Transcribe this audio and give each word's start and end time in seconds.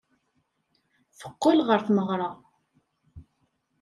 Teqqel 1.19 1.59
ɣer 1.67 1.79
tmeɣra. 1.87 2.29